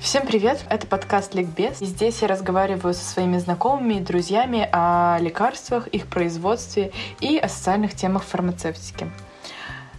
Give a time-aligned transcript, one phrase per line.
[0.00, 0.64] Всем привет!
[0.70, 1.82] Это подкаст «Ликбез».
[1.82, 7.48] И здесь я разговариваю со своими знакомыми и друзьями о лекарствах, их производстве и о
[7.48, 9.10] социальных темах фармацевтики.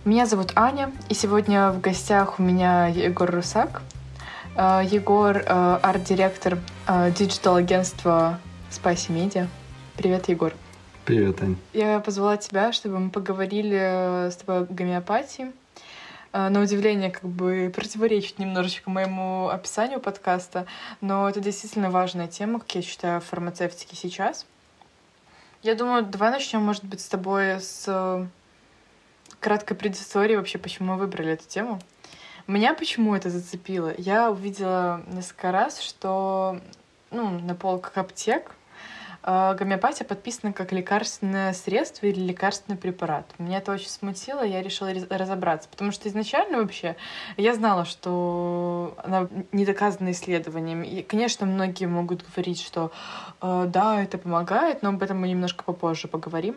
[0.03, 3.81] Меня зовут Аня, и сегодня в гостях у меня Егор Русак.
[4.55, 6.57] Э, Егор— э, арт-директор
[6.87, 9.47] э, digital-агентства Spicy Media.
[9.95, 10.53] Привет, Егор.
[11.05, 11.55] Привет, Ань.
[11.73, 15.51] Я позвала тебя, чтобы мы поговорили с тобой о гомеопатии—
[16.49, 20.65] на удивление как бы противоречит немножечко моему описанию подкаста,
[21.01, 24.45] но это действительно важная тема, как я считаю, в фармацевтике сейчас.
[25.63, 28.25] Я думаю, давай начнем, может быть, с тобой с э,
[29.39, 31.81] краткой предыстории вообще, почему мы выбрали эту тему.
[32.45, 33.93] Меня почему это зацепило?
[33.97, 36.59] Я увидела несколько раз, что
[37.11, 38.51] ну, на полках аптек
[39.27, 43.33] гомеопатия подписана как лекарственное средство или лекарственный препарат.
[43.37, 46.95] Меня это очень смутило, я решила разобраться, потому что изначально вообще
[47.35, 50.81] я знала, что она не доказана исследованием.
[50.81, 52.93] И, конечно, многие могут говорить, что
[53.41, 56.55] э, да, это помогает, но об этом мы немножко попозже поговорим.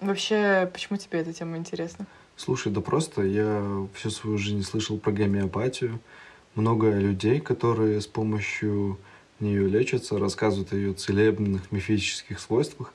[0.00, 2.06] Вообще, почему тебе эта тема интересна?
[2.36, 6.00] Слушай, да просто я всю свою жизнь слышал про гомеопатию.
[6.54, 8.98] Много людей, которые с помощью
[9.42, 12.92] нее лечатся, рассказывают о ее целебных мифических свойствах.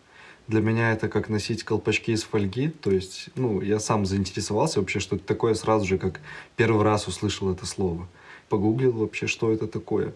[0.48, 5.00] Для меня это как носить колпачки из фольги, то есть, ну, я сам заинтересовался вообще,
[5.00, 6.22] что это такое, сразу же, как
[6.56, 8.08] первый раз услышал это слово.
[8.48, 10.14] Погуглил вообще, что это такое.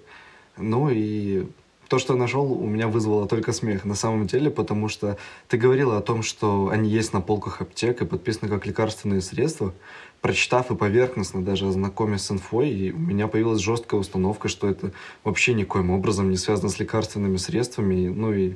[0.58, 1.48] Ну и
[1.92, 5.18] то, что нашел, у меня вызвало только смех на самом деле, потому что
[5.50, 9.74] ты говорила о том, что они есть на полках аптек и подписаны как лекарственные средства.
[10.22, 14.94] Прочитав и поверхностно даже ознакомясь с инфой, и у меня появилась жесткая установка, что это
[15.26, 18.08] вообще никоим образом не связано с лекарственными средствами.
[18.08, 18.56] Ну и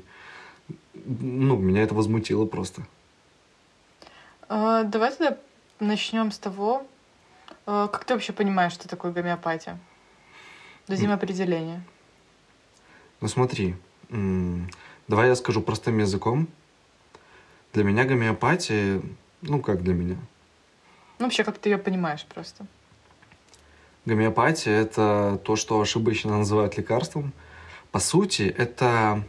[0.93, 2.83] ну, меня это возмутило просто.
[4.47, 5.37] А, давай тогда
[5.81, 6.87] начнем с того,
[7.65, 9.77] а, как ты вообще понимаешь, что такое гомеопатия?
[10.87, 11.83] Дадим определение.
[13.21, 13.75] Ну смотри,
[15.07, 16.47] давай я скажу простым языком.
[17.73, 19.01] Для меня гомеопатия,
[19.41, 20.17] ну как для меня?
[21.19, 22.65] Ну вообще, как ты ее понимаешь просто?
[24.05, 27.33] Гомеопатия— это то, что ошибочно называют лекарством.
[27.91, 29.23] По сути, это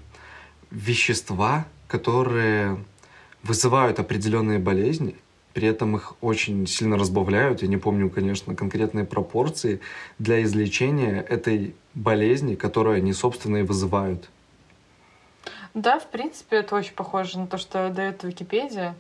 [0.71, 2.85] вещества, которые
[3.43, 5.17] вызывают определенные болезни,
[5.56, 7.62] при этом их очень сильно разбавляют.
[7.62, 9.81] Я не помню, конечно, конкретные пропорции
[10.19, 14.28] для излечения этой болезни, которую они, собственно, и вызывают.
[15.72, 18.95] Да, в принципе, это очень похоже на то, что дает Википедия.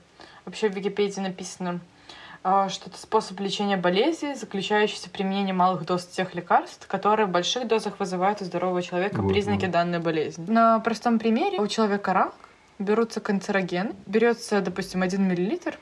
[0.46, 1.80] Вообще в Википедии написано,
[2.42, 7.30] а, что это способ лечения болезни, заключающийся в применении малых доз тех лекарств, которые в
[7.30, 9.72] больших дозах вызывают у здорового человека вот, признаки вот.
[9.72, 10.50] данной болезни.
[10.50, 12.34] На простом примере у человека рак
[12.78, 15.78] берутся канцероген, берется, допустим, 1 миллилитр,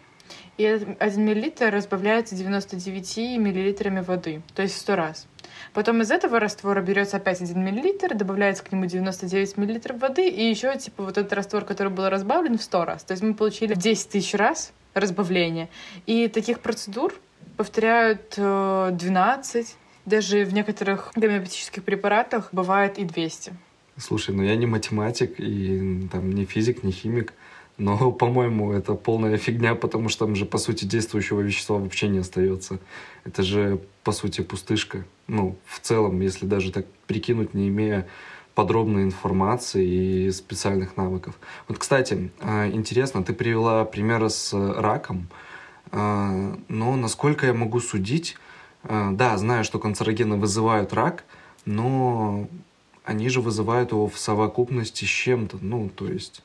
[0.56, 5.26] и 1 миллилитр разбавляется 99 миллилитрами воды, то есть в 100 раз.
[5.72, 10.48] Потом из этого раствора берется опять 1 миллилитр, добавляется к нему 99 миллилитров воды, и
[10.48, 13.04] еще типа вот этот раствор, который был разбавлен в 100 раз.
[13.04, 15.68] То есть мы получили 10 тысяч раз разбавления.
[16.06, 17.14] И таких процедур
[17.56, 19.74] повторяют 12, э,
[20.06, 23.52] даже в некоторых гомеопатических препаратах бывает и 200.
[23.96, 27.32] Слушай, ну я не математик и там не физик, не химик,
[27.78, 32.18] но, по-моему, это полная фигня, потому что там же, по сути, действующего вещества вообще не
[32.18, 32.78] остается.
[33.24, 35.04] Это же, по сути, пустышка.
[35.26, 38.06] Ну, в целом, если даже так прикинуть, не имея
[38.54, 41.38] подробной информации и специальных навыков.
[41.66, 45.28] Вот, кстати, а, интересно, ты привела примеры с раком,
[45.90, 48.36] а, но насколько я могу судить,
[48.84, 51.24] а, да, знаю, что канцерогены вызывают рак,
[51.64, 52.48] но
[53.04, 56.42] они же вызывают его в совокупности с чем-то, ну, то есть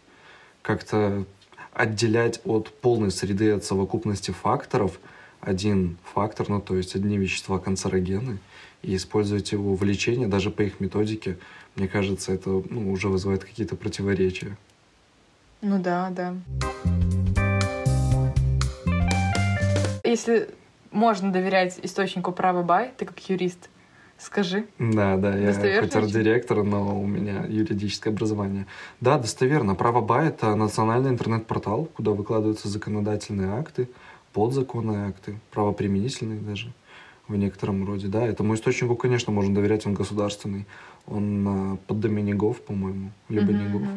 [0.62, 1.25] как-то
[1.74, 5.00] отделять от полной среды, от совокупности факторов
[5.42, 8.40] один фактор, ну то есть одни вещества канцерогены,
[8.81, 11.38] и использовать его в лечении, даже по их методике,
[11.75, 14.58] мне кажется, это ну, уже вызывает какие-то противоречия.
[15.62, 16.36] Ну да, да.
[20.04, 20.50] Если
[20.92, 23.69] можно доверять источнику права Бай, ты как юрист,
[24.19, 24.66] Скажи.
[24.80, 28.68] Да, да, я хоть арт-директор, но у меня юридическое образование.
[29.00, 29.75] Да, достоверно.
[29.75, 33.88] Право БА— это национальный интернет-портал, куда выкладываются законодательные акты,
[34.33, 36.74] подзаконные акты, правоприменительные даже
[37.30, 38.07] в некотором роде.
[38.07, 40.66] Да, этому источнику, конечно, можно доверять, он государственный.
[41.07, 43.88] Он а, под домене ГОВ, по-моему, либо не ГОВ.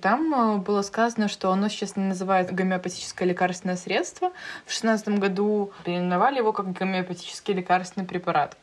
[0.00, 4.30] Там а, было сказано, что оно сейчас называют гомеопатическое лекарственное средство.
[4.64, 8.56] В 2016 году переименовали его как гомеопатический лекарственный препарат.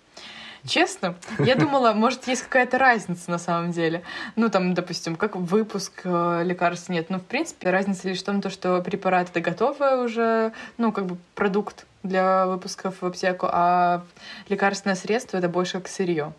[0.67, 4.03] Честно, я думала, может, есть какая-то разница на самом деле.
[4.35, 7.09] Ну, там, допустим, как выпуск э, лекарств нет.
[7.09, 11.05] Но, в принципе, разница лишь в том, то, что препарат— это готовый уже, ну, как
[11.05, 14.03] бы продукт для выпусков в аптеку, а
[14.49, 16.33] лекарственное средство это больше как сырье.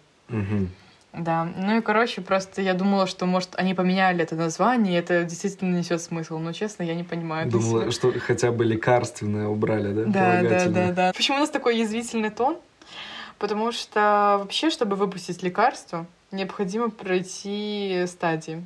[1.15, 5.25] Да, ну и короче, просто я думала, что, может, они поменяли это название, и это
[5.25, 7.51] действительно несет смысл, но честно, я не понимаю.
[7.51, 10.05] Думала, что хотя бы лекарственное убрали, да?
[10.05, 11.13] Да, да, да, да.
[11.17, 12.59] Почему у нас такой язвительный тон?
[13.38, 18.64] Потому что вообще, чтобы выпустить лекарство, необходимо пройти стадии.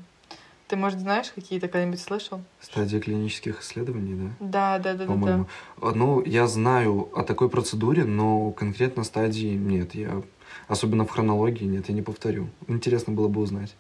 [0.69, 2.41] Ты, может, знаешь, какие-то когда-нибудь слышал?
[2.61, 4.31] Стадия клинических исследований, да?
[4.41, 5.07] Да, да, да, да, да.
[5.13, 5.47] По-моему.
[5.83, 9.95] А, Ну, я знаю о такой процедуре, но конкретно стадии нет.
[9.95, 10.23] Я
[10.69, 12.49] особенно в хронологии нет, я не повторю.
[12.69, 13.75] Интересно было бы узнать.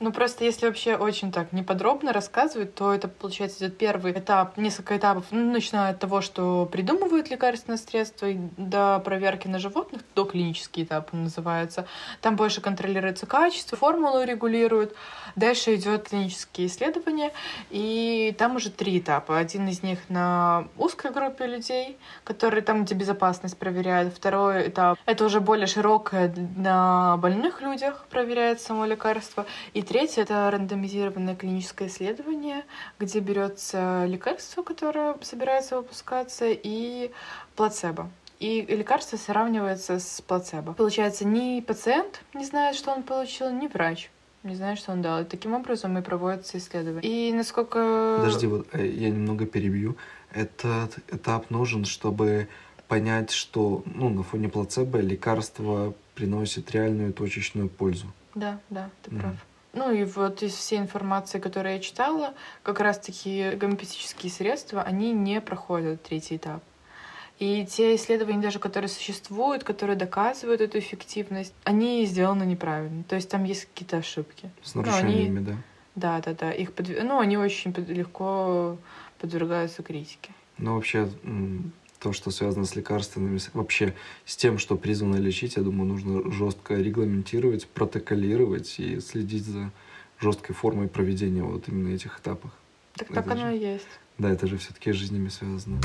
[0.00, 4.96] Ну, просто если вообще очень так неподробно рассказывать, то это, получается, идет первый этап, несколько
[4.96, 10.24] этапов, ну, начиная от того, что придумывают лекарственное средство, и до проверки на животных, до
[10.24, 11.86] клинический этап он называется.
[12.20, 14.94] Там больше контролируется качество, формулу регулируют.
[15.36, 17.32] Дальше идет клинические исследования,
[17.70, 19.38] и там уже три этапа.
[19.38, 24.12] Один из них на узкой группе людей, которые там, где безопасность проверяют.
[24.12, 29.46] Второй этап— это уже более широкое на больных людях проверяет само лекарство.
[29.72, 32.64] И третье— это рандомизированное клиническое исследование,
[32.98, 37.10] где берется лекарство, которое собирается выпускаться, и
[37.56, 38.10] плацебо.
[38.40, 40.72] И лекарство сравнивается с плацебо.
[40.74, 44.10] Получается, ни пациент не знает, что он получил, ни врач
[44.44, 45.22] не знает, что он дал.
[45.22, 47.00] И таким образом и проводятся исследования.
[47.08, 48.16] И насколько...
[48.18, 49.96] Подожди, вот э, я немного перебью.
[50.30, 52.48] Этот этап нужен, чтобы
[52.86, 58.06] понять, что ну, на фоне плацебо лекарство приносит реальную точечную пользу.
[58.34, 59.20] Да, да, ты Мгм.
[59.20, 59.34] прав.
[59.74, 65.40] Ну и вот из всей информации, которую я читала, как раз-таки гомеопатические средства, они не
[65.40, 66.62] проходят третий этап.
[67.40, 73.02] И те исследования даже, которые существуют, которые доказывают эту эффективность, они сделаны неправильно.
[73.04, 74.50] То есть там есть какие-то ошибки.
[74.62, 75.56] С Ну, они- нарушениями, да.
[75.96, 76.52] Да, да, да.
[76.52, 78.76] Их подв- Ну, они очень под- легко
[79.20, 80.30] подвергаются критике.
[80.58, 81.08] Но вообще
[82.04, 83.94] то, что связано с лекарственными, вообще
[84.26, 89.70] с тем, что призвано лечить, я думаю, нужно жестко регламентировать, протоколировать и следить за
[90.20, 92.50] жесткой формой проведения вот именно этих этапов.
[92.94, 93.88] Так Это так оно же- и есть.
[94.18, 95.80] Да, это же все-таки с жизнями связано.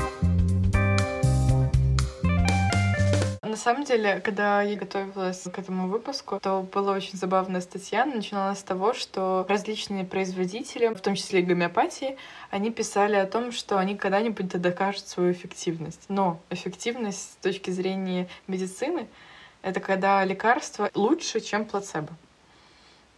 [3.60, 8.06] Самом деле, когда я готовилась к этому выпуску, то была очень забавная статья.
[8.06, 12.16] Начиналась с того, что различные производители, в том числе и гомеопатии,
[12.50, 16.00] они писали о том, что они когда-нибудь да докажут свою эффективность.
[16.08, 19.08] Но эффективность с точки зрения медицины—
[19.62, 22.14] это когда лекарство лучше, чем плацебо.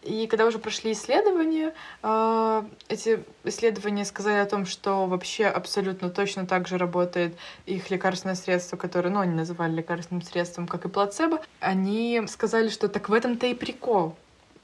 [0.02, 6.44] И когда уже прошли исследования, э, эти исследования сказали о том, что вообще абсолютно точно
[6.46, 11.40] так же работает их лекарственное средство, которое, ну, они называли лекарственным средством, как и плацебо.
[11.60, 14.16] Они сказали, что так в этом-то и прикол,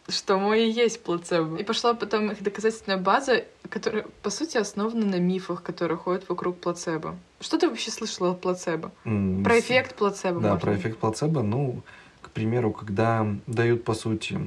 [0.09, 1.57] что мой и есть плацебо.
[1.57, 6.59] И пошла потом их доказательная база, которая, по сути, основана на мифах, которые ходят вокруг
[6.59, 7.17] плацебо.
[7.41, 8.91] Что ты вообще слышала о плацебо?
[9.05, 10.81] М, Про эффект плацебо, Да, про быть?
[10.81, 11.43] эффект плацебо.
[11.43, 11.83] Ну,
[12.23, 14.41] к примеру, когда дают, по сути,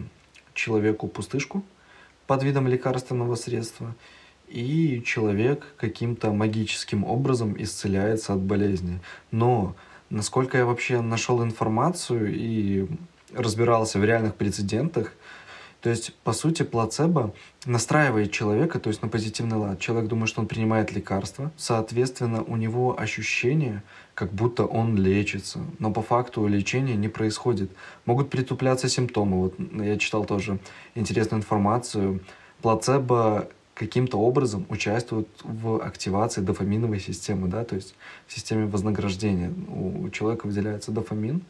[0.54, 1.64] человеку пустышку
[2.28, 3.94] под видом лекарственного средства,
[4.48, 9.00] и человек каким-то магическим образом исцеляется от болезни.
[9.32, 9.76] Но
[10.10, 12.88] насколько я вообще нашел информацию и
[13.34, 15.14] разбирался в реальных прецедентах,
[15.82, 17.34] то есть, по сути, плацебо
[17.66, 19.80] настраивает человека, то есть на позитивный лад.
[19.80, 23.82] Человек думает, что он принимает лекарство, соответственно, у него ощущение,
[24.14, 27.72] как будто он лечится, но по факту лечения не происходит.
[28.06, 29.38] Могут притупляться симптомы.
[29.42, 30.60] Вот я читал тоже
[30.94, 32.22] интересную информацию.
[32.62, 37.96] Плацебо каким-то образом участвует в активации дофаминовой системы, да, то есть
[38.28, 39.52] в системе вознаграждения.
[39.68, 41.42] У человека выделяется дофамин,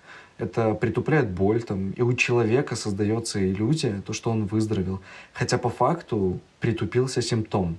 [0.41, 4.99] это притупляет боль, там, и у человека создается иллюзия, то, что он выздоровел.
[5.33, 7.77] Хотя по факту притупился симптом,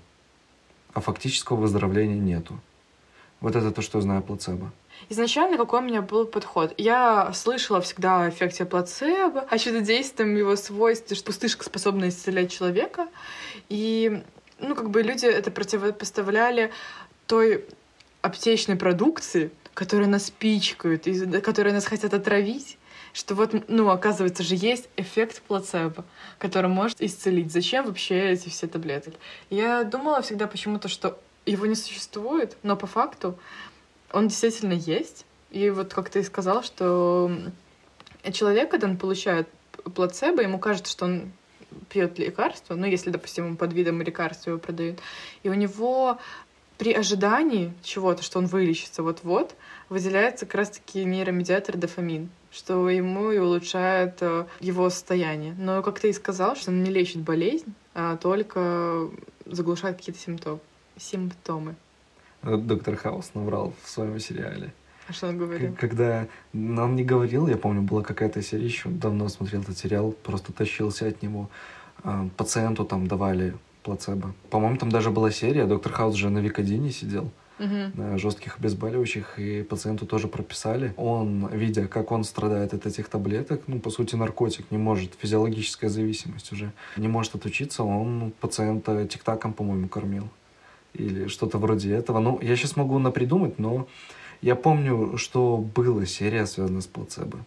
[0.95, 2.59] а фактического выздоровления нету.
[3.41, 4.71] Вот это то, что я знаю плацебо.
[5.09, 6.73] Изначально какой у меня был подход?
[6.79, 13.09] Я слышала всегда о эффекте плацебо, о чудодейственном его свойстве, что пустышка способна исцелять человека.
[13.69, 14.23] И,
[14.61, 16.71] ну, как бы люди это противопоставляли
[17.27, 17.65] той
[18.21, 22.79] аптечной продукции, которая нас пичкают, и которые нас хотят отравить,
[23.13, 26.05] что вот, ну, оказывается же есть эффект плацебо,
[26.39, 27.53] который может исцелить.
[27.53, 29.13] Зачем вообще эти все таблетки?
[29.51, 33.39] Я думала всегда почему-то, что его не существует, но по факту
[34.13, 35.27] он действительно есть.
[35.51, 37.31] И вот как ты сказал, что
[38.33, 39.49] человек, когда он получает
[39.95, 41.33] плацебо, ему кажется, что он
[41.89, 45.01] пьет лекарство, ну, если, допустим, под видом лекарства его продают,
[45.43, 46.19] и у него
[46.83, 49.55] при ожидании чего-то, что он вылечится вот-вот,
[49.89, 55.55] выделяется как раз-таки нейромедиатор дофамин, что ему и улучшает э, его состояние.
[55.57, 59.09] Но, как ты и сказал, что он не лечит болезнь, а только
[59.47, 60.59] заглушает какие-то симптомы.
[60.97, 61.77] симптомы.
[62.43, 64.75] Доктор Хаус наврал в своем сериале.
[65.07, 65.77] А что он говорил?
[65.79, 70.53] Когда он не говорил, я помню, была какая-то серия, еще давно смотрел этот сериал, просто
[70.53, 71.49] тащился от него.
[72.03, 74.35] А, пациенту там давали плацебо.
[74.51, 77.93] По-моему, там даже была серия, доктор Хаус же на Викодине сидел Мгм.
[77.95, 80.95] на жестких обезболивающих, и пациенту тоже прописали.
[80.97, 85.91] Он, видя, как он страдает от этих таблеток, ну, по сути, наркотик, не может, физиологическая
[85.91, 90.29] зависимость уже, не может отучиться, он пациента тиктаком, по-моему, кормил.
[90.95, 92.19] Или что-то вроде этого.
[92.19, 93.87] Ну, я сейчас могу напридумать, но
[94.43, 97.39] я помню, что была серия, связанная с плацебо.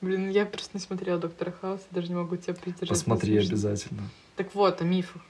[0.00, 2.88] Блин, я просто не смотрела Доктора Хауса, даже не могу тебя придержать.
[2.88, 4.02] Посмотри обязательно.
[4.38, 5.20] Так вот, о мифах.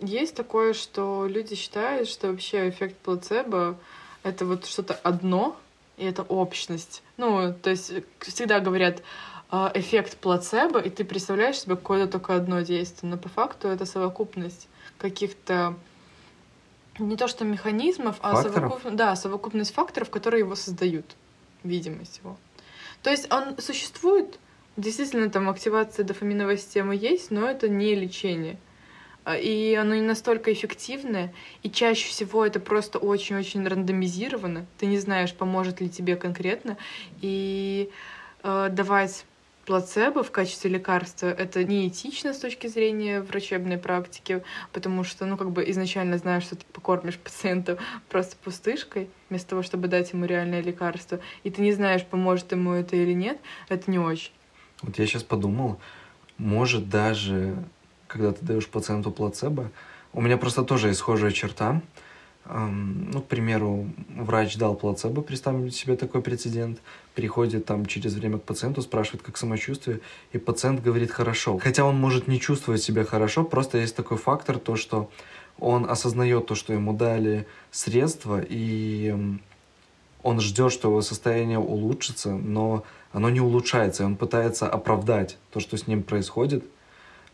[0.00, 3.78] Есть такое, что люди считают, что вообще эффект плацебо—
[4.24, 5.56] это вот что-то одно,
[5.96, 7.04] и это общность.
[7.16, 9.04] Ну, то есть э, всегда говорят
[9.50, 13.86] а, эффект плацебо, и ты представляешь себе какое-то только одно действие, но по факту это
[13.86, 14.66] совокупность
[14.98, 15.76] каких-то
[16.98, 21.06] не то что механизмов, а совокуп- да, совокупность факторов, которые его создают,
[21.62, 22.36] видимость его.
[23.04, 24.40] То есть он существует,
[24.80, 28.58] действительно там активация дофаминовой системы есть, но это не лечение.
[29.24, 31.32] А, И оно не настолько эффективное,
[31.62, 34.66] и чаще всего это просто очень-очень рандомизировано.
[34.78, 36.76] Ты не знаешь, поможет ли тебе конкретно.
[37.20, 37.90] И
[38.42, 39.24] э, давать
[39.66, 45.50] плацебо в качестве лекарства это неэтично с точки зрения врачебной практики, потому что, ну, как
[45.50, 50.62] бы изначально знаешь, что ты покормишь пациента просто пустышкой, вместо того, чтобы дать ему реальное
[50.62, 54.32] лекарство, и ты не знаешь, поможет ему это или нет, это не очень.
[54.82, 55.78] Вот я сейчас подумал,
[56.38, 57.56] может даже,
[58.06, 59.70] когда ты даешь пациенту плацебо,
[60.12, 61.82] у меня просто тоже есть схожая черта.
[62.46, 66.80] Ну, к примеру, врач дал плацебо, представим себе такой прецедент,
[67.14, 70.00] приходит там через время к пациенту, спрашивает, как самочувствие,
[70.32, 71.58] и пациент говорит хорошо.
[71.58, 75.10] Хотя он может не чувствовать себя хорошо, просто есть такой фактор, то, что
[75.58, 79.14] он осознает то, что ему дали средства, и
[80.22, 85.60] он ждет, что его состояние улучшится, но оно не улучшается, и он пытается оправдать то,
[85.60, 86.64] что с ним происходит,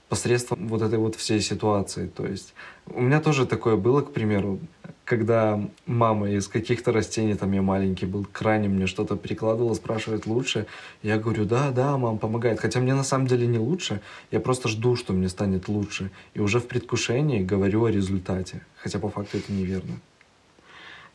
[0.08, 2.06] посредством вот этой вот всей ситуации.
[2.06, 2.54] То есть
[2.86, 4.60] у меня тоже такое было, к примеру,
[5.04, 10.66] когда мама из каких-то растений, там я маленький был, крайне мне что-то перекладывала, спрашивает лучше,
[11.02, 12.60] я говорю, да, да, мам, помогает.
[12.60, 16.10] Хотя мне на самом деле не лучше, я просто жду, что мне станет лучше.
[16.34, 18.62] И уже в предвкушении говорю о результате.
[18.76, 20.00] Хотя по факту это неверно.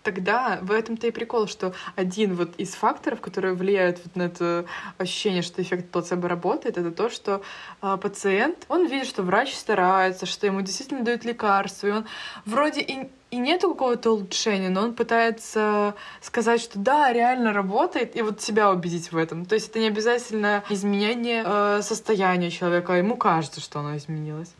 [0.04, 4.66] Тогда в этом-то и прикол, что один вот из факторов, которые влияют вот на это
[4.98, 7.42] ощущение, что эффект плацебо работает, это то, что
[7.82, 12.06] а, пациент, он видит, что врач старается, что ему действительно дают лекарства, и он
[12.46, 18.24] вроде и, и нету какого-то улучшения, но он пытается сказать, что да, реально работает, и
[18.24, 19.46] вот себя убедить в этом.
[19.46, 24.54] То есть это не обязательно изменение э, состояния человека, а ему кажется, что оно изменилось.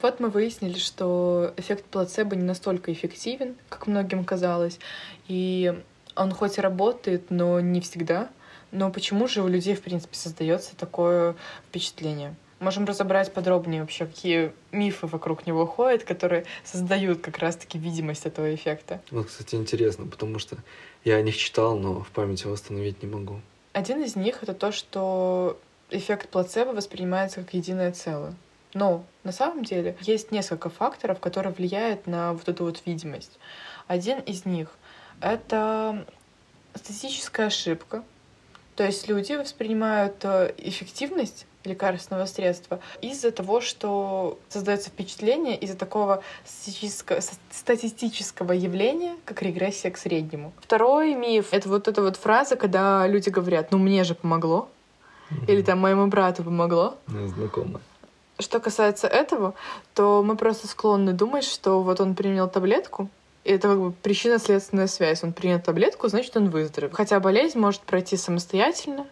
[0.00, 4.78] Вот мы выяснили, что эффект плацебо не настолько эффективен, как многим казалось.
[5.26, 5.74] И
[6.14, 8.30] он хоть и работает, но не всегда.
[8.70, 11.34] Но почему же у людей, в принципе, создается такое
[11.68, 12.34] впечатление?
[12.60, 18.52] Можем разобрать подробнее вообще, какие мифы вокруг него ходят, которые создают как раз-таки видимость этого
[18.52, 19.00] эффекта.
[19.10, 20.56] Вот, кстати, интересно, потому что
[21.04, 23.40] я о них читал, но в памяти восстановить не могу.
[23.72, 25.58] Один из них— это то, что
[25.90, 28.34] эффект плацебо воспринимается как единое целое.
[28.74, 33.38] Но на самом деле есть несколько факторов, которые влияют на вот эту вот видимость.
[33.86, 34.68] Один из них—
[35.20, 36.06] это
[36.74, 38.02] статистическая ошибка.
[38.76, 46.22] То есть люди воспринимают э, эффективность лекарственного средства из-за того, что создается впечатление из-за такого
[46.44, 47.20] статистического,
[47.50, 50.52] статистического явления, как регрессия к среднему.
[50.60, 54.68] Второй миф— это вот эта вот фраза, когда люди говорят, ну мне же помогло,
[55.48, 56.96] или там моему брату помогло.
[57.08, 57.80] Знакомо.
[58.38, 59.54] Что касается этого,
[59.94, 63.08] то мы просто склонны думать, что вот он принял таблетку,
[63.44, 65.24] и это как бы причинно-следственная связь.
[65.24, 66.94] Он принял таблетку, значит, он выздоровел.
[66.94, 69.06] Хотя болезнь может пройти самостоятельно,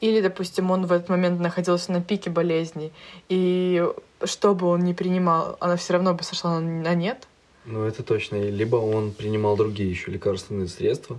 [0.00, 2.92] или, допустим, он в этот момент находился на пике болезни,
[3.28, 3.84] и
[4.24, 7.26] что бы он ни принимал, она все равно бы сошла на нет.
[7.64, 8.36] Ну, это точно.
[8.36, 11.18] Либо он принимал другие еще лекарственные средства,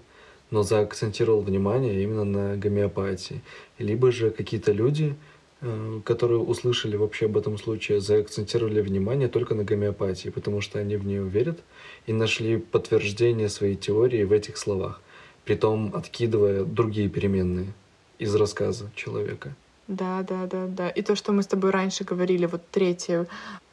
[0.50, 3.42] но заакцентировал внимание именно на гомеопатии.
[3.78, 5.16] Либо же какие-то люди,
[6.06, 11.06] которые услышали вообще об этом случае, заакцентировали внимание только на гомеопатии, потому что они в
[11.06, 11.60] нее верят
[12.08, 15.02] и нашли подтверждение своей теории в этих словах,
[15.44, 17.74] притом откидывая другие переменные
[18.20, 19.54] из рассказа человека.
[19.90, 20.90] Да, да, да, да.
[20.90, 23.26] И то, что мы с тобой раньше говорили, вот третий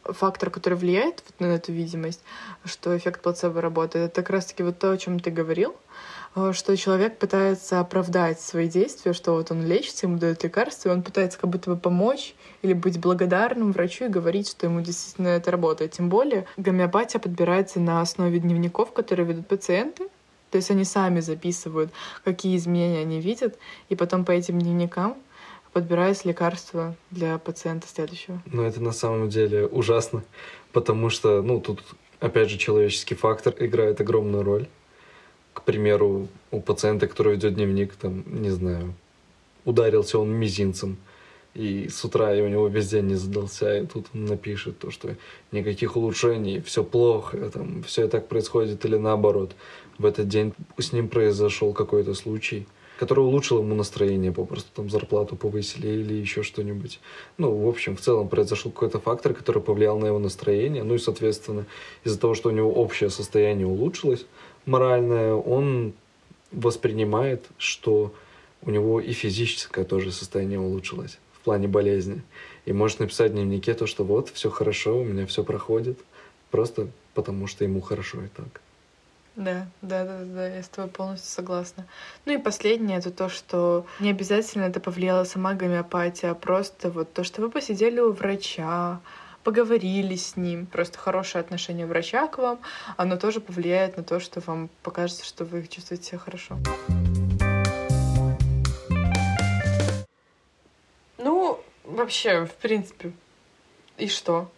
[0.02, 2.22] фактор, который влияет на эту видимость,
[2.64, 5.76] что эффект плацебо работает, это как раз-таки вот то, о чем ты говорил.
[6.36, 10.92] Э, что человек пытается оправдать свои действия, что вот он лечится, ему дают лекарства, и
[10.92, 15.28] он пытается как будто бы помочь или быть благодарным врачу и говорить, что ему действительно
[15.28, 15.92] это работает.
[15.92, 20.08] Тем более гомеопатия подбирается на основе дневников, которые ведут пациенты,
[20.50, 21.90] то есть они сами записывают,
[22.24, 25.16] какие изменения они видят, и потом по этим дневникам
[25.72, 28.40] подбирается лекарство для пациента следующего.
[28.46, 30.24] Ну, это на самом деле ужасно,
[30.72, 31.82] потому что, ну, тут,
[32.20, 34.68] опять же, человеческий фактор играет огромную роль.
[35.56, 38.92] К примеру, у пациента, который ведет дневник, там, не знаю,
[39.64, 40.98] ударился он мизинцем,
[41.54, 44.90] и с утра и у него весь день не задался, и тут он напишет то,
[44.90, 45.16] что
[45.52, 49.56] никаких улучшений, все плохо, там, все так происходит или наоборот.
[49.96, 52.66] В этот день с ним произошел какой-то случай,
[52.98, 57.00] который улучшил ему настроение, попросту там зарплату повысили или еще что-нибудь.
[57.38, 60.98] Ну, в общем, в целом произошел какой-то фактор, который повлиял на его настроение, ну и,
[60.98, 61.64] соответственно,
[62.04, 64.26] из-за того, что у него общее состояние улучшилось,
[64.66, 65.94] моральное, он
[66.52, 68.12] воспринимает, что
[68.62, 72.22] у него и физическое тоже состояние улучшилось в плане болезни.
[72.64, 75.98] И может написать в дневнике то, что вот, все хорошо, у меня все проходит,
[76.50, 78.60] просто потому что ему хорошо и так.
[79.36, 81.84] Да, да, да, да, я с тобой полностью согласна.
[82.24, 87.12] Ну и последнее это то, что не обязательно это повлияла сама гомеопатия, а просто вот
[87.12, 89.00] то, что вы посидели у врача,
[89.46, 92.58] поговорили с ним, просто хорошее отношение врача к вам,
[92.96, 96.58] оно тоже повлияет на то, что вам покажется, что вы чувствуете себя хорошо.
[101.16, 103.12] Ну, вообще, в принципе,
[103.96, 104.50] и что?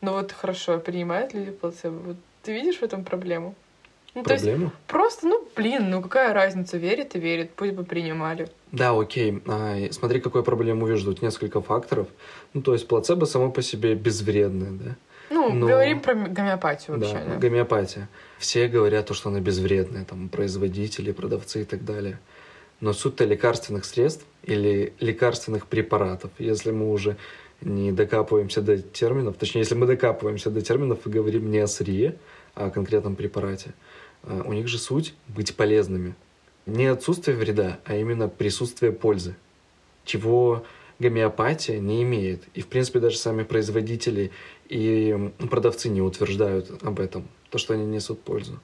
[0.00, 1.98] Ну вот хорошо, принимают люди плацебо.
[1.98, 3.54] Вот ты видишь в этом проблему?
[4.14, 4.46] Ну, то есть
[4.88, 8.48] просто, ну, блин, ну какая разница, верит и верит, пусть бы принимали.
[8.72, 9.42] Да, окей.
[9.46, 11.06] А, смотри, какую проблему вижу.
[11.06, 12.08] Тут несколько факторов.
[12.52, 14.96] Ну, то есть плацебо само по себе безвредное, да?
[15.30, 17.36] Ну, Но- говорим про гомеопатию вообще, да, да.
[17.36, 18.08] гомеопатия.
[18.38, 22.18] Все говорят, то, что она безвредная, там, производители, продавцы и так далее.
[22.80, 27.16] Но суть-то лекарственных средств или лекарственных препаратов, если мы уже
[27.60, 32.16] не докапываемся до терминов, точнее, если мы докапываемся до терминов и говорим не о сырье,
[32.54, 33.74] а о конкретном препарате,
[34.24, 36.14] у них же суть быть полезными.
[36.66, 39.34] Не отсутствие вреда, а именно присутствие пользы,
[40.04, 40.64] чего
[40.98, 42.42] гомеопатия не имеет.
[42.54, 44.30] И, в принципе, даже сами производители
[44.68, 48.60] и продавцы не утверждают об этом, то, что они несут пользу.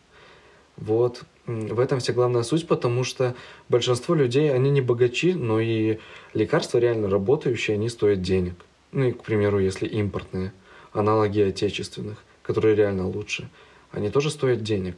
[0.76, 3.34] Вот в этом вся главная суть, потому что
[3.68, 5.98] большинство людей, они не богачи, но и
[6.34, 8.54] лекарства реально работающие, они стоят денег.
[8.92, 10.52] Ну и, к примеру, если импортные,
[10.92, 13.48] аналоги отечественных, которые реально лучше,
[13.90, 14.96] они тоже стоят денег.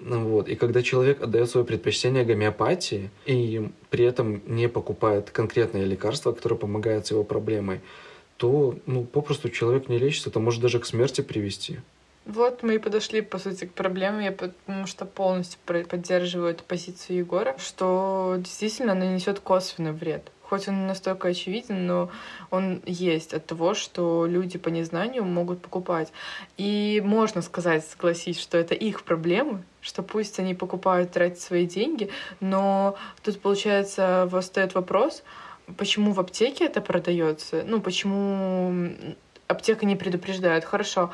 [0.00, 0.48] Вот.
[0.48, 6.56] И когда человек отдает свое предпочтение гомеопатии и при этом не покупает конкретное лекарство, которое
[6.56, 7.80] помогает с его проблемой,
[8.36, 11.80] то ну, попросту человек не лечится, это может даже к смерти привести.
[12.26, 17.18] Вот мы и подошли, по сути, к проблеме, я потому что полностью поддерживаю эту позицию
[17.18, 20.30] Егора, что действительно она несет косвенный вред.
[20.42, 22.10] Хоть он настолько очевиден, но
[22.50, 26.12] он есть от того, что люди по незнанию могут покупать.
[26.56, 32.10] И можно сказать, согласись, что это их проблемы, что пусть они покупают, тратят свои деньги,
[32.40, 35.22] но тут, получается, восстает вопрос,
[35.76, 39.16] почему в аптеке это продается, ну, почему
[39.50, 40.64] аптека не предупреждает.
[40.64, 41.10] Хорошо,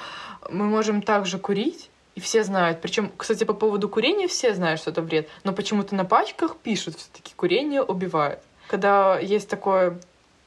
[0.50, 2.80] мы можем также курить, и все знают.
[2.80, 6.96] Причем, кстати, по поводу курения все знают, что это вред, но почему-то на пачках пишут
[6.96, 8.40] все-таки курение убивает.
[8.68, 9.98] Когда есть такое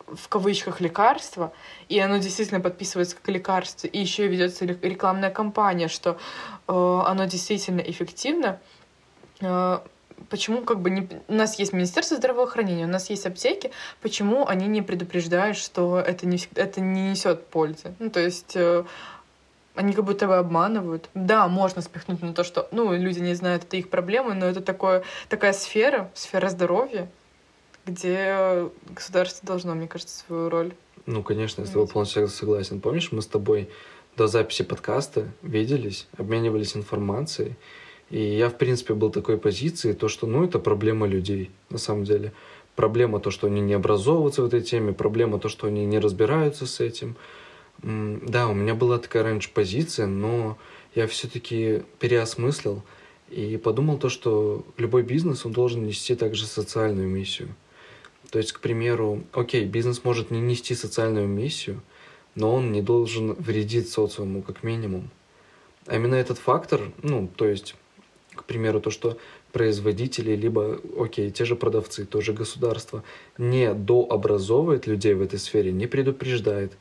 [0.07, 1.53] в кавычках лекарство,
[1.87, 6.17] и оно действительно подписывается как лекарство, и еще ведется ре- рекламная кампания, что
[6.67, 8.59] э, оно действительно эффективно,
[9.41, 9.79] э,
[10.29, 11.07] почему как бы не...
[11.27, 16.27] у нас есть Министерство здравоохранения, у нас есть аптеки, почему они не предупреждают, что это
[16.27, 17.93] не, это не несет пользы?
[17.99, 18.83] Ну, то есть э,
[19.75, 21.09] они как будто бы обманывают.
[21.13, 24.61] Да, можно спихнуть на то, что ну, люди не знают, это их проблемы, но это
[24.61, 27.09] такое, такая сфера, сфера здоровья,
[27.85, 30.73] где государство должно, мне кажется, свою роль.
[31.05, 32.81] Ну, конечно, я с тобой полностью согласен.
[32.81, 33.69] Помнишь, мы с тобой
[34.17, 37.55] до записи подкаста виделись, обменивались информацией,
[38.09, 42.05] и я, в принципе, был такой позиции, то, что, ну, это проблема людей, на самом
[42.05, 42.33] деле.
[42.75, 46.65] Проблема то, что они не образовываются в этой теме, проблема то, что они не разбираются
[46.65, 47.15] с этим.
[47.81, 50.57] Да, у меня была такая раньше позиция, но
[50.95, 52.83] я все-таки переосмыслил
[53.29, 57.55] и подумал то, что любой бизнес, он должен нести также социальную миссию.
[58.31, 61.81] То есть, к примеру, окей, бизнес может не нести социальную миссию,
[62.35, 65.09] но он не должен вредить социуму, как минимум.
[65.85, 67.75] А именно этот фактор, ну, то есть,
[68.41, 69.17] к примеру, то, что
[69.51, 73.03] производители, либо, окей, те же продавцы, тоже государство,
[73.37, 76.73] не дообразовывает людей в этой сфере, не предупреждает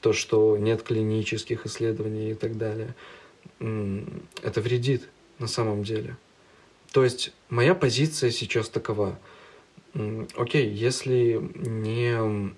[0.00, 2.94] то, что нет клинических исследований и так далее,
[3.60, 6.16] это вредит на самом деле.
[6.92, 9.18] То есть моя позиция сейчас такова.
[10.36, 12.52] Окей, если не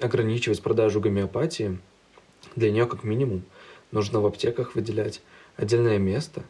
[0.00, 1.78] ограничивать продажу гомеопатии,
[2.56, 3.42] для нее как минимум
[3.92, 5.22] нужно в аптеках выделять
[5.56, 6.42] отдельное место.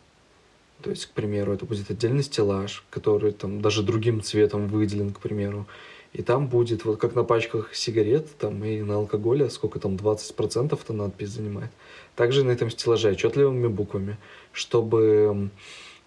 [0.84, 5.18] То есть, к примеру, это будет отдельный стеллаж, который там даже другим цветом выделен, к
[5.18, 5.66] примеру.
[6.12, 10.78] И там будет, вот как на пачках сигарет, там и на алкоголе, сколько там, 20%
[10.78, 11.70] эта надпись занимает.
[12.16, 14.18] Также на этом стеллаже отчетливыми буквами,
[14.52, 15.48] чтобы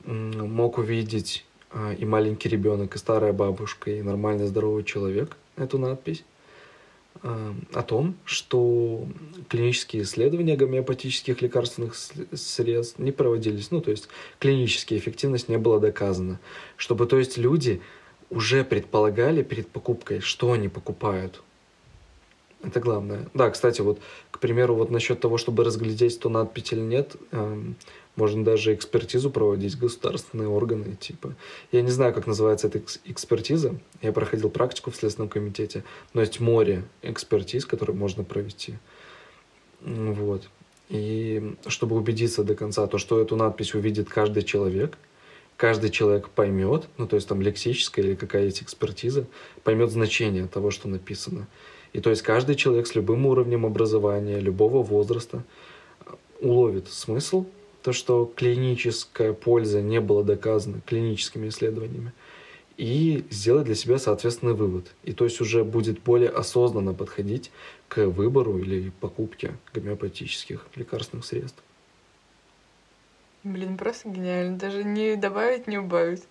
[0.05, 6.23] мог увидеть а, и маленький ребенок, и старая бабушка, и нормальный здоровый человек эту надпись
[7.21, 9.08] о том, что
[9.49, 13.71] клинические исследования гомеопатических лекарственных средств не проводились.
[13.71, 16.39] Ну, то есть клиническая эффективность не была доказана.
[16.75, 17.82] Чтобы, то есть, люди
[18.30, 21.41] уже предполагали перед покупкой, что они покупают.
[22.63, 23.30] Это главное.
[23.34, 23.99] Да, кстати, вот,
[24.32, 27.75] к примеру, вот насчет того, чтобы разглядеть, то надпись или нет, эм,
[28.17, 31.36] можно даже экспертизу проводить, государственные органы, типа.
[31.71, 33.80] Я не знаю, как называется эта экспертиза.
[34.01, 38.73] Я проходил практику в Следственном комитете, но есть море экспертиз, которые можно провести.
[39.82, 40.49] Вот.
[40.89, 44.97] И чтобы убедиться до конца, то, что эту надпись увидит каждый человек,
[45.56, 49.27] каждый человек поймет, ну, то есть там лексическая или какая-то экспертиза,
[49.63, 51.47] поймет значение того, что написано.
[51.93, 55.43] И то есть каждый человек с любым уровнем образования, любого возраста
[56.39, 57.45] уловит смысл
[57.88, 62.12] то, что клиническая польза не была доказана клиническими исследованиями,
[62.76, 64.88] и сделать для себя соответственный вывод.
[65.04, 67.50] И то есть уже будет более осознанно подходить
[67.88, 71.63] к выбору или покупке гомеопатических лекарственных средств.
[73.43, 74.58] Блин, просто гениально.
[74.58, 76.23] Даже не добавить, не убавить.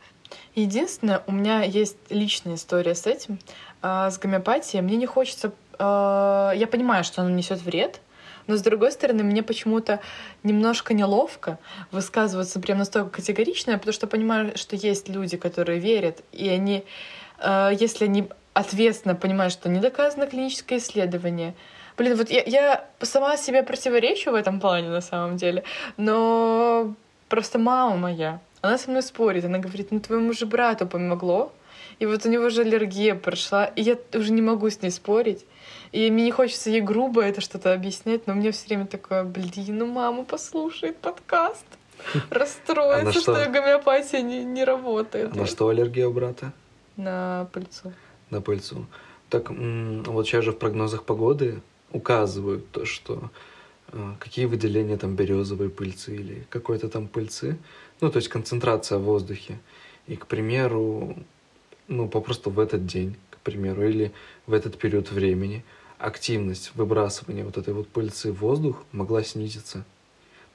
[0.55, 3.39] Единственное, у меня есть личная история с этим,
[3.81, 4.83] э, с гомеопатией.
[4.83, 5.55] Мне не хочется...
[5.79, 8.03] Э, я понимаю, что оно несет вред,
[8.47, 10.01] но с другой стороны, мне почему-то
[10.43, 11.59] немножко неловко
[11.91, 16.85] высказываться прям настолько категорично, потому что понимаю, что есть люди, которые верят, и они,
[17.39, 21.55] э, если они ответственно понимают, что не доказано клиническое исследование,
[21.97, 25.65] Блин, вот я, я сама себе противоречу в этом плане на самом деле,
[25.97, 26.95] но
[27.29, 31.53] просто мама моя, она со мной спорит, она говорит, ну твоему же брату помогло,
[31.99, 35.47] и вот у него же аллергия прошла, и я уже не могу с ней спорить.
[35.97, 39.79] И мне не хочется ей грубо это что-то объяснять, но мне все время такое, блин,
[39.79, 41.65] ну мама послушает подкаст.
[42.29, 45.33] Расстроится, что, что гомеопатия не, не работает.
[45.33, 46.53] А на что аллергия у брата?
[46.99, 47.95] На пыльцу.
[48.29, 48.85] На пыльцу.
[49.31, 53.31] Так вот сейчас же в прогнозах погоды указывают то, что
[53.89, 57.57] э, какие выделения там березовой пыльцы или какой-то там пыльцы,
[58.03, 59.59] ну, то есть концентрация в воздухе.
[60.09, 61.17] И, к примеру,
[61.89, 64.13] ну, попросту в этот день, к примеру, или
[64.47, 65.65] в этот период времени
[65.99, 69.85] активность выбрасывания вот этой вот пыльцы в воздух могла снизиться.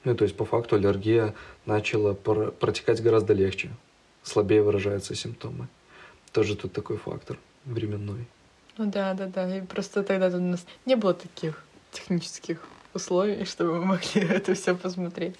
[0.04, 3.70] Ну, то есть, по факту, аллергия начала протекать гораздо легче,
[4.22, 5.68] слабее выражаются симптомы.
[6.32, 8.26] Тоже тут такой фактор временной.
[8.78, 9.58] Ну да, да, да.
[9.58, 12.60] И просто тогда у нас не было таких технических
[12.94, 15.36] условий, чтобы мы могли это все посмотреть.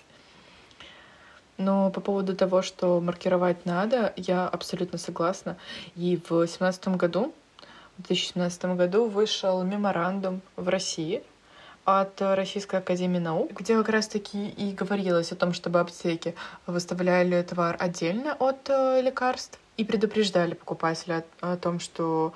[1.58, 5.56] Но по поводу того, что маркировать надо, я абсолютно согласна.
[5.94, 7.34] И в 2017 году,
[7.98, 11.22] в 2017 году вышел меморандум в России
[11.84, 16.34] от Российской Академии Наук, где как раз-таки и говорилось о том, чтобы аптеки
[16.66, 22.34] выставляли товар отдельно от э, лекарств и предупреждали покупателя о, том, что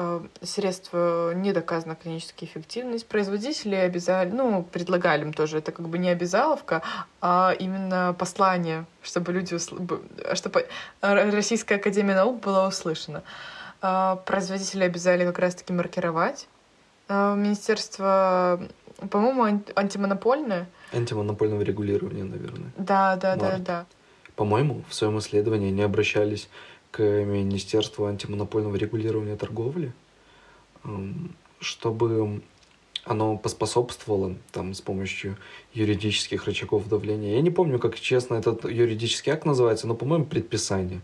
[0.00, 3.04] Э, средства не доказана клиническая эффективность.
[3.08, 6.82] Производители обязали, ну, предлагали им тоже, это как бы не обязаловка,
[7.20, 10.68] а именно послание, чтобы люди, чтобы
[11.00, 13.24] Российская Академия Наук была услышана.
[13.82, 16.48] Э, производители обязали как раз-таки маркировать.
[17.08, 18.60] Э, Министерство,
[19.10, 20.68] по-моему, антимонопольное.
[20.92, 22.70] Антимонопольного регулирования, наверное.
[22.76, 23.40] Да, да, Март.
[23.40, 23.86] да, да.
[24.36, 26.48] По-моему, в своем исследовании они обращались
[26.90, 29.92] к Министерству антимонопольного регулирования торговли,
[31.60, 32.40] чтобы
[33.04, 35.36] оно поспособствовало там с помощью
[35.72, 37.34] юридических рычагов давления.
[37.34, 41.00] Я не помню, как честно этот юридический акт называется, но, по-моему, предписание.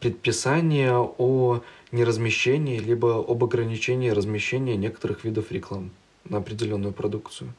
[0.00, 5.90] Предписание о неразмещении либо об ограничении размещения некоторых видов рекламы
[6.24, 7.52] на определенную продукцию.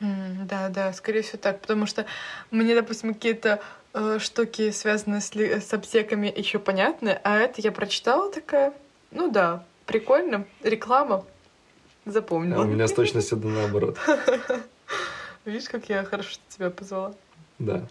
[0.00, 2.04] Mm, да, да, скорее всего так, потому что
[2.50, 3.62] мне, допустим, какие-то
[3.94, 8.74] э, штуки, связанные с, с аптеками, еще понятны, а это я прочитала такая,
[9.10, 11.24] ну да, прикольно, реклама,
[12.04, 12.62] запомнила.
[12.62, 13.98] А у меня с точностью наоборот.
[15.46, 17.14] Видишь, как я хорошо тебя позвала?
[17.58, 17.88] Да.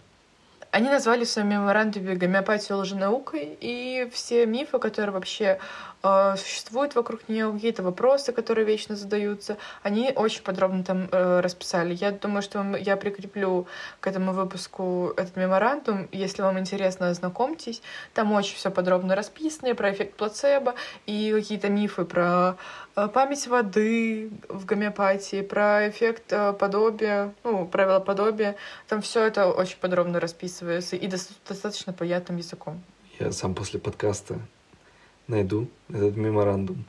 [0.70, 5.58] Они назвали в своем меморандуме гомеопатию лженаукой, и все мифы, которые вообще
[6.06, 9.56] э, существует вокруг нее, какие-то вопросы, которые вечно задаются.
[9.82, 11.94] Они очень подробно там э, расписали.
[11.94, 13.66] Я думаю, что я прикреплю
[14.00, 16.08] к этому выпуску этот меморандум.
[16.12, 17.82] Если вам интересно, ознакомьтесь.
[18.14, 20.74] Там очень все подробно расписано про эффект плацебо
[21.06, 22.56] и какие-то мифы про
[22.96, 28.56] э, память воды в гомеопатии, про эффект э, подобия, ну, правила подобия.
[28.88, 32.82] Там все это очень подробно расписывается и достаточно понятным языком.
[33.18, 34.38] Я сам после подкаста
[35.28, 36.84] найду этот меморандум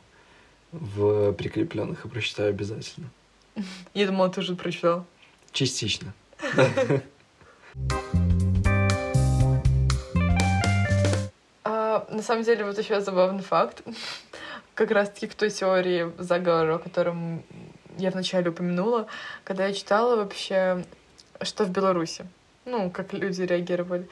[0.71, 3.09] в прикрепленных и прочитаю обязательно.
[3.93, 5.05] Я думала, ты уже прочитал.
[5.51, 6.13] Частично.
[11.63, 13.81] А, на самом деле, вот еще забавный факт.
[14.75, 17.43] Как раз-таки к той теории заговора, о котором
[17.97, 19.07] я вначале упомянула,
[19.43, 20.85] когда я читала вообще,
[21.41, 22.27] что в Беларуси
[22.67, 24.07] ну, как люди реагировали.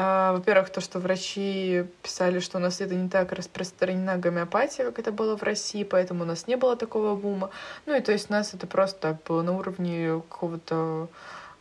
[0.00, 5.00] А, во-первых, то, что врачи писали, что у нас это не так распространена гомеопатия, как
[5.00, 7.50] это было в России, поэтому у нас не было такого бума.
[7.84, 11.08] Ну и то есть у нас это просто так было на уровне какого-то,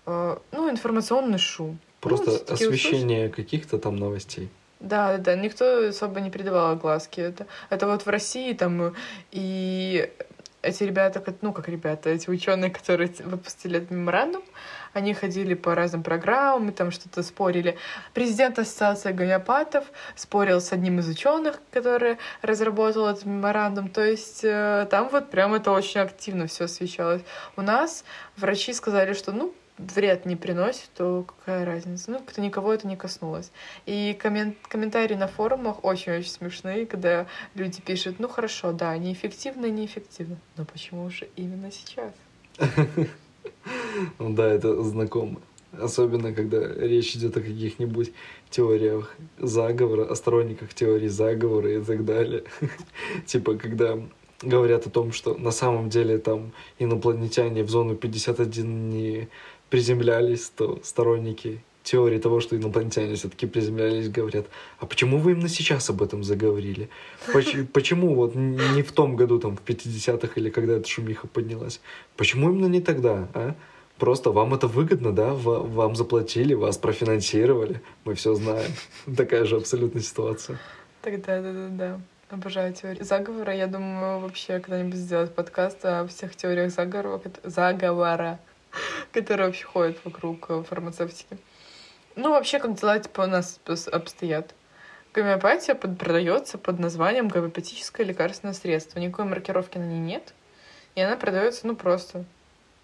[0.05, 1.79] э, ну, информационный шум.
[1.99, 4.51] Просто ну, освещение каких-то там новостей.
[4.79, 7.19] Да, да, никто особо не придавал огласки.
[7.19, 8.93] Это, это вот в России там
[9.31, 10.11] и
[10.61, 14.43] эти ребята, ну как ребята, эти ученые, которые выпустили этот меморандум,
[14.93, 17.77] они ходили по разным программам, там что-то спорили.
[18.13, 23.89] Президент Ассоциации гомеопатов спорил с одним из ученых, который разработал этот меморандум.
[23.89, 27.21] То есть э, там вот прям это очень активно все освещалось.
[27.55, 28.03] У нас
[28.37, 32.11] врачи сказали, что ну вред не приносит, то какая разница?
[32.11, 33.51] Ну, как-то никого это не коснулось.
[33.85, 40.37] И коммен- комментарии на форумах очень-очень смешные, когда люди пишут, ну хорошо, да, неэффективно, неэффективно,
[40.55, 42.11] но почему же именно сейчас?
[44.19, 45.39] Ну да, это знакомо.
[45.73, 48.11] Особенно, когда речь идет о каких-нибудь
[48.49, 52.43] теориях заговора, о сторонниках теории заговора и так далее.
[53.25, 53.99] Типа, когда
[54.41, 59.27] говорят о том, что на самом деле там инопланетяне в зону 51 не
[59.69, 64.47] приземлялись, то сторонники теории того, что инопланетяне все-таки приземлялись, говорят,
[64.79, 66.89] а почему вы именно сейчас об этом заговорили?
[67.31, 71.79] Почему, почему вот не в том году, там, в 50-х или когда эта шумиха поднялась?
[72.17, 73.55] Почему именно не тогда, а?
[73.97, 75.33] Просто вам это выгодно, да?
[75.33, 77.81] Вам заплатили, вас профинансировали.
[78.05, 78.71] Мы все знаем.
[79.17, 80.59] Такая же абсолютная ситуация.
[81.01, 82.01] Так, да, да, да, да.
[82.29, 83.55] Обожаю теории заговора.
[83.55, 88.39] Я думаю, вообще когда-нибудь сделать подкаст о всех теориях заговора, заговора
[89.11, 91.37] которые вообще ходят вокруг э, фармацевтики.
[92.15, 93.59] Ну, вообще, как дела типа у нас
[93.91, 94.53] обстоят?
[95.13, 98.99] Гомеопатия под, продается под названием гомеопатическое лекарственное средство.
[98.99, 100.33] Никакой маркировки на ней нет.
[100.95, 102.25] И она продается, ну, просто.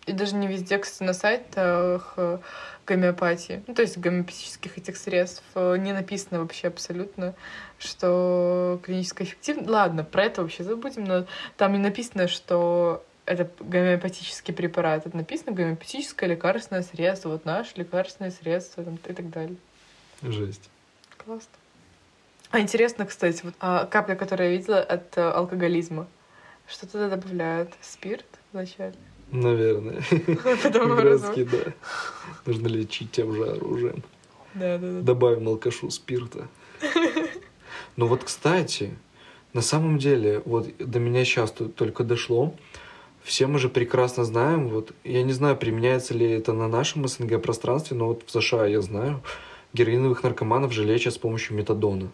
[0.05, 2.39] И даже не везде, кстати, на сайтах э,
[2.85, 7.35] гомеопатии, ну, то есть гомеопатических этих средств, э, не написано вообще абсолютно,
[7.79, 9.71] что клинически эффективно.
[9.71, 15.05] Ладно, про это вообще забудем, но там не написано, что это гомеопатический препарат.
[15.05, 17.29] Это написано гомеопатическое лекарственное средство.
[17.29, 19.55] Вот наше лекарственное средство там, и так далее.
[20.21, 20.69] Жесть.
[21.17, 21.51] Классно.
[22.51, 26.07] А интересно, кстати, вот а, капля, которую я видела от а, алкоголизма.
[26.67, 27.73] Что туда добавляют?
[27.81, 28.93] Спирт вначале?
[29.33, 29.95] Наверное.
[30.11, 31.73] Грецкий, да.
[32.45, 34.03] Нужно лечить тем же оружием.
[34.53, 35.01] Да, да, да.
[35.01, 36.47] Добавим алкашу спирта.
[37.95, 38.95] Ну вот, кстати,
[39.53, 42.53] на самом деле, вот до меня сейчас только дошло,
[43.23, 47.41] все мы же прекрасно знаем, вот, я не знаю, применяется ли это на нашем СНГ
[47.41, 49.21] пространстве, но вот в США я знаю,
[49.73, 52.09] героиновых наркоманов же лечат с помощью метадона,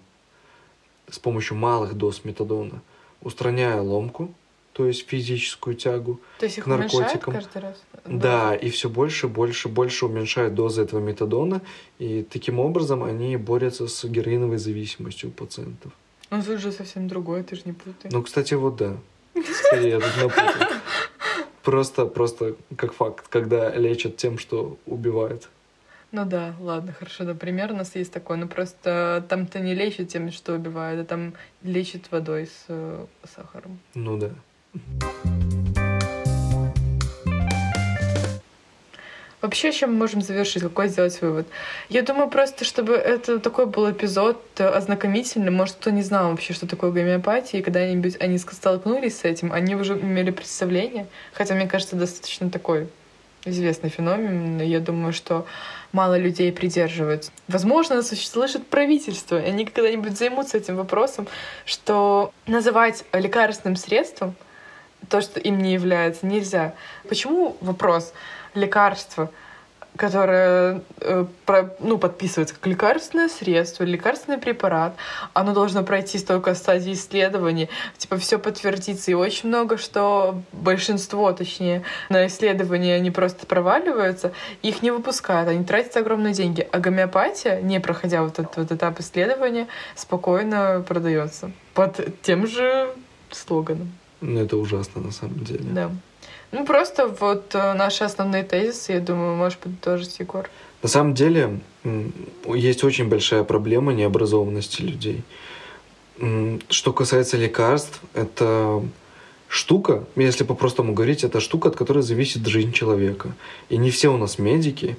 [1.10, 2.82] с помощью малых доз метадона,
[3.22, 4.34] устраняя ломку,
[4.74, 7.34] то есть физическую тягу то есть их к наркотикам.
[7.34, 7.82] каждый раз?
[8.06, 11.62] Да, и все больше, больше, больше уменьшают дозы этого метадона,
[11.98, 15.92] и таким образом они борются с героиновой зависимостью у пациентов.
[16.30, 18.12] Ну, тут же совсем другое, ты же не путай.
[18.12, 18.98] Ну, кстати, вот да.
[19.36, 20.68] Скорее, я тут напутал.
[21.64, 25.50] Просто, просто как факт, когда лечат тем, что убивает.
[26.12, 30.32] Ну да, ладно, хорошо, например, у нас есть такое, но просто там-то не лечат тем,
[30.32, 33.06] что убивает, а там лечат водой с э,
[33.36, 33.80] сахаром.
[33.94, 34.32] Ну да.
[39.42, 40.62] Вообще, чем мы можем завершить?
[40.62, 41.48] Какой сделать вывод?
[41.88, 45.50] Я думаю, просто, чтобы это такой был эпизод ознакомительный.
[45.50, 49.76] Может, кто не знал вообще, что такое гомеопатия, и когда-нибудь они столкнулись с этим, они
[49.76, 51.08] уже имели представление.
[51.34, 52.90] Хотя, мне кажется, достаточно такой
[53.46, 54.60] известный феномен.
[54.62, 55.46] Я думаю, что
[55.94, 57.32] мало людей придерживаются.
[57.48, 61.28] Возможно, нас слышит правительство, и они когда-нибудь займутся этим вопросом,
[61.66, 64.36] что называть лекарственным средством
[65.08, 66.74] то, что им не является, нельзя.
[67.08, 68.14] Почему вопрос?
[68.54, 69.32] лекарство,
[69.96, 74.96] которое э, про, ну, подписывается как лекарственное средство, лекарственный препарат,
[75.34, 79.12] оно должно пройти столько стадий исследований, типа все подтвердиться.
[79.12, 84.32] И очень много, что большинство, точнее, на исследования они просто проваливаются,
[84.62, 86.68] их не выпускают, они тратят огромные деньги.
[86.72, 92.90] А гомеопатия, не проходя вот этот вот этап исследования, спокойно продается под тем же
[93.32, 93.92] слоганом.
[94.22, 95.64] Ну, это ужасно на самом деле.
[95.64, 95.92] Да.
[96.52, 100.50] Ну, просто вот э, наши основные тезисы, я думаю, можешь подытожить, Егор.
[100.82, 101.60] На самом деле,
[102.48, 105.24] есть очень большая проблема необразованности людей.
[106.70, 108.82] Что касается лекарств, это
[109.48, 113.34] штука, если по-простому говорить, это штука, от которой зависит жизнь человека.
[113.70, 114.98] И не все у нас медики,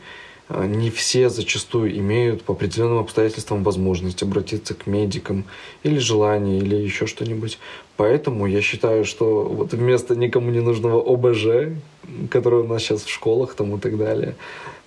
[0.50, 5.44] не все зачастую имеют по определенным обстоятельствам возможность обратиться к медикам
[5.82, 7.58] или желание, или еще что-нибудь.
[7.96, 11.76] Поэтому я считаю, что вот вместо никому не нужного ОБЖ,
[12.30, 14.34] который у нас сейчас в школах там и так далее,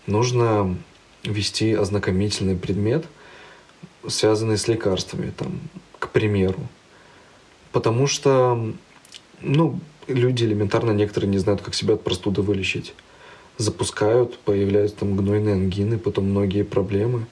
[0.05, 0.75] нужно
[1.23, 3.05] вести ознакомительный предмет,
[4.07, 5.59] связанный с лекарствами, там,
[5.97, 6.59] к примеру.
[7.71, 8.73] Потому что,
[9.41, 12.93] ну, люди элементарно некоторые не знают, как себя от простуды вылечить
[13.57, 17.25] запускают, появляются там гнойные ангины, потом многие проблемы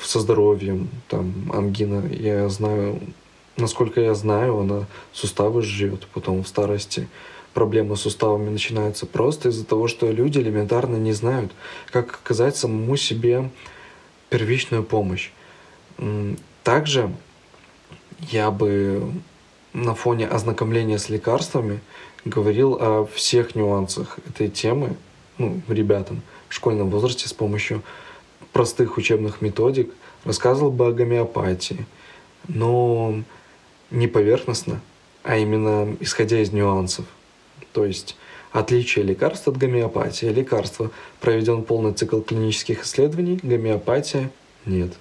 [0.00, 3.00] со здоровьем, там ангина, я знаю,
[3.56, 7.08] насколько я знаю, она суставы жжет, потом в старости
[7.54, 11.52] проблемы с суставами начинаются просто из-за того, что люди элементарно не знают,
[11.90, 13.50] как оказать самому себе
[14.30, 15.30] первичную помощь.
[16.62, 17.12] Также
[18.30, 19.10] я бы
[19.72, 21.80] на фоне ознакомления с лекарствами
[22.24, 24.96] говорил о всех нюансах этой темы,
[25.38, 27.82] ну, ребятам в школьном возрасте с помощью
[28.52, 29.92] простых учебных методик
[30.24, 31.86] рассказывал бы о гомеопатии,
[32.48, 33.22] но
[33.90, 34.80] не поверхностно,
[35.22, 37.04] а именно исходя из нюансов.
[37.72, 38.16] То есть
[38.52, 40.26] отличие лекарств от гомеопатии.
[40.26, 44.30] Лекарство проведен полный цикл клинических исследований, гомеопатия
[44.64, 44.92] нет.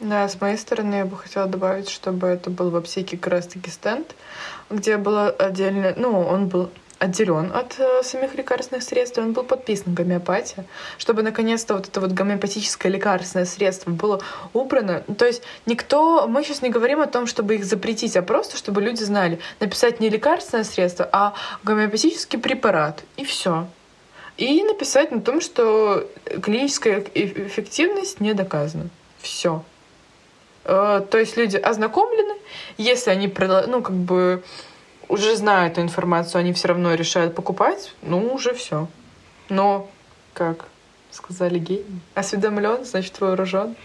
[0.00, 3.70] Да, с моей стороны я бы хотела добавить, чтобы это был в аптеке как раз-таки
[3.70, 4.14] стенд,
[4.68, 6.70] где было отдельно, ну, он был
[7.04, 10.64] отделен от э, самих лекарственных средств, он был подписан гомеопатия,
[10.98, 14.20] чтобы наконец-то вот это вот гомеопатическое лекарственное средство было
[14.52, 15.04] убрано.
[15.18, 18.80] То есть никто, мы сейчас не говорим о том, чтобы их запретить, а просто чтобы
[18.80, 23.66] люди знали, написать не лекарственное средство, а гомеопатический препарат, и все.
[24.36, 26.08] И написать на том, что
[26.42, 28.88] клиническая эффективность не доказана.
[29.20, 29.62] Все.
[30.64, 32.34] Э, то есть люди ознакомлены,
[32.78, 33.32] если они,
[33.68, 34.42] ну, как бы
[35.14, 38.88] уже знают эту информацию, они все равно решают покупать, ну, уже все.
[39.48, 39.88] Но,
[40.32, 40.66] как
[41.10, 43.76] сказали гей, осведомлен, значит вооружен.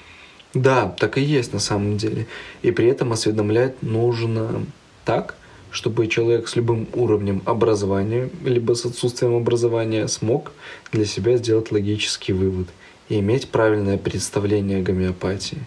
[0.53, 2.25] Да, так и есть на самом деле.
[2.63, 4.65] И при этом осведомлять нужно
[5.05, 5.35] так,
[5.69, 10.51] чтобы человек с любым уровнем образования, либо с отсутствием образования смог
[10.91, 12.67] для себя сделать логический вывод
[13.09, 15.59] и иметь правильное представление о гомеопатии.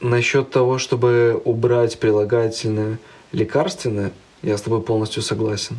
[0.00, 2.98] Насчет того, чтобы убрать прилагательное
[3.32, 4.12] лекарственное,
[4.42, 5.76] я с тобой полностью согласен.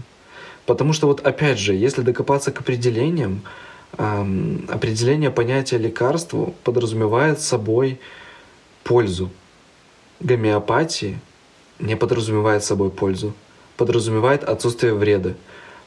[0.66, 3.42] Потому что вот опять же, если докопаться к определениям,
[3.98, 8.00] эм, определение понятия лекарства подразумевает собой
[8.84, 9.30] пользу.
[10.20, 11.20] Гомеопатии
[11.80, 13.34] не подразумевает собой пользу,
[13.78, 15.34] подразумевает отсутствие вреда.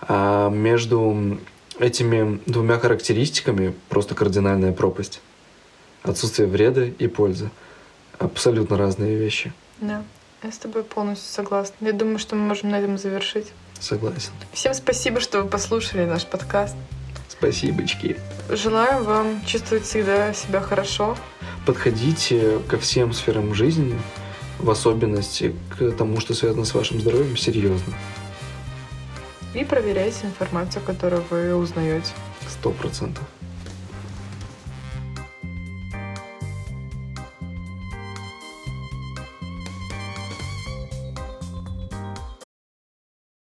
[0.01, 1.39] А между
[1.79, 5.21] этими двумя характеристиками просто кардинальная пропасть.
[6.03, 7.51] Отсутствие вреда и пользы.
[8.19, 9.53] Абсолютно разные вещи.
[9.81, 10.03] Да.
[10.43, 11.87] Я с тобой полностью согласна.
[11.87, 13.47] Я думаю, что мы можем на этом завершить.
[13.79, 14.33] Согласен.
[14.53, 16.75] Всем спасибо, что вы послушали наш подкаст.
[17.29, 18.17] Спасибочки.
[18.51, 21.17] Желаю вам чувствовать всегда себя хорошо.
[21.65, 23.97] Подходите ко всем сферам жизни,
[24.59, 27.95] в особенности к тому, что связано с вашим здоровьем, серьезно.
[29.55, 32.11] И проверяйте информацию, которую вы узнаете.
[32.49, 33.25] Сто процентов.